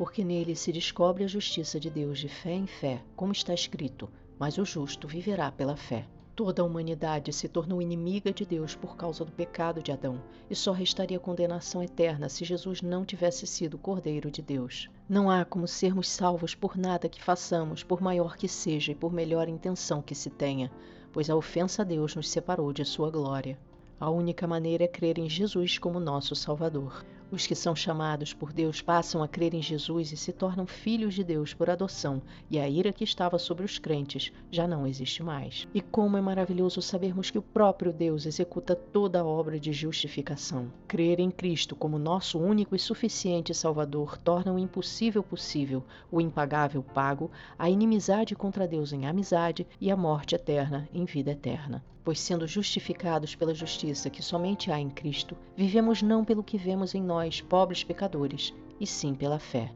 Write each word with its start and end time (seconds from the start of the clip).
porque 0.00 0.24
nele 0.24 0.56
se 0.56 0.72
descobre 0.72 1.24
a 1.24 1.26
justiça 1.26 1.78
de 1.78 1.90
Deus 1.90 2.18
de 2.18 2.26
fé 2.26 2.54
em 2.54 2.66
fé, 2.66 3.02
como 3.14 3.32
está 3.32 3.52
escrito: 3.52 4.08
Mas 4.38 4.56
o 4.56 4.64
justo 4.64 5.06
viverá 5.06 5.52
pela 5.52 5.76
fé. 5.76 6.06
Toda 6.34 6.62
a 6.62 6.64
humanidade 6.64 7.34
se 7.34 7.46
tornou 7.46 7.82
inimiga 7.82 8.32
de 8.32 8.46
Deus 8.46 8.74
por 8.74 8.96
causa 8.96 9.26
do 9.26 9.30
pecado 9.30 9.82
de 9.82 9.92
Adão, 9.92 10.22
e 10.48 10.56
só 10.56 10.72
restaria 10.72 11.20
condenação 11.20 11.82
eterna 11.82 12.30
se 12.30 12.46
Jesus 12.46 12.80
não 12.80 13.04
tivesse 13.04 13.46
sido 13.46 13.76
Cordeiro 13.76 14.30
de 14.30 14.40
Deus. 14.40 14.88
Não 15.06 15.30
há 15.30 15.44
como 15.44 15.68
sermos 15.68 16.08
salvos 16.08 16.54
por 16.54 16.78
nada 16.78 17.06
que 17.06 17.22
façamos, 17.22 17.82
por 17.82 18.00
maior 18.00 18.38
que 18.38 18.48
seja 18.48 18.92
e 18.92 18.94
por 18.94 19.12
melhor 19.12 19.50
intenção 19.50 20.00
que 20.00 20.14
se 20.14 20.30
tenha, 20.30 20.72
pois 21.12 21.28
a 21.28 21.36
ofensa 21.36 21.82
a 21.82 21.84
Deus 21.84 22.16
nos 22.16 22.30
separou 22.30 22.72
de 22.72 22.86
sua 22.86 23.10
glória. 23.10 23.58
A 24.00 24.08
única 24.08 24.46
maneira 24.46 24.84
é 24.84 24.88
crer 24.88 25.18
em 25.18 25.28
Jesus 25.28 25.76
como 25.76 26.00
nosso 26.00 26.34
Salvador. 26.34 27.04
Os 27.32 27.46
que 27.46 27.54
são 27.54 27.76
chamados 27.76 28.34
por 28.34 28.52
Deus 28.52 28.82
passam 28.82 29.22
a 29.22 29.28
crer 29.28 29.54
em 29.54 29.62
Jesus 29.62 30.10
e 30.10 30.16
se 30.16 30.32
tornam 30.32 30.66
filhos 30.66 31.14
de 31.14 31.22
Deus 31.22 31.54
por 31.54 31.70
adoção, 31.70 32.20
e 32.50 32.58
a 32.58 32.68
ira 32.68 32.92
que 32.92 33.04
estava 33.04 33.38
sobre 33.38 33.64
os 33.64 33.78
crentes 33.78 34.32
já 34.50 34.66
não 34.66 34.84
existe 34.84 35.22
mais. 35.22 35.68
E 35.72 35.80
como 35.80 36.16
é 36.16 36.20
maravilhoso 36.20 36.82
sabermos 36.82 37.30
que 37.30 37.38
o 37.38 37.42
próprio 37.42 37.92
Deus 37.92 38.26
executa 38.26 38.74
toda 38.74 39.20
a 39.20 39.24
obra 39.24 39.60
de 39.60 39.72
justificação. 39.72 40.72
Crer 40.88 41.20
em 41.20 41.30
Cristo 41.30 41.76
como 41.76 42.00
nosso 42.00 42.36
único 42.36 42.74
e 42.74 42.80
suficiente 42.80 43.54
Salvador 43.54 44.18
torna 44.18 44.52
o 44.52 44.58
impossível 44.58 45.22
possível, 45.22 45.84
o 46.10 46.20
impagável 46.20 46.82
pago, 46.82 47.30
a 47.56 47.70
inimizade 47.70 48.34
contra 48.34 48.66
Deus 48.66 48.92
em 48.92 49.06
amizade 49.06 49.64
e 49.80 49.88
a 49.88 49.96
morte 49.96 50.34
eterna 50.34 50.88
em 50.92 51.04
vida 51.04 51.30
eterna. 51.30 51.84
Pois 52.02 52.18
sendo 52.18 52.46
justificados 52.46 53.34
pela 53.34 53.52
justiça 53.52 54.08
que 54.08 54.22
somente 54.22 54.70
há 54.72 54.80
em 54.80 54.88
Cristo, 54.88 55.36
vivemos 55.54 56.00
não 56.00 56.24
pelo 56.24 56.42
que 56.42 56.56
vemos 56.56 56.94
em 56.94 57.02
nós 57.02 57.19
nós, 57.20 57.42
pobres 57.42 57.84
pecadores, 57.84 58.54
e 58.80 58.86
sim 58.86 59.14
pela 59.14 59.38
fé. 59.38 59.70